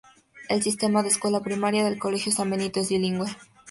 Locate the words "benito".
2.49-2.79